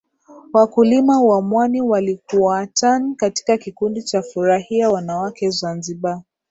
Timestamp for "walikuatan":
1.81-3.15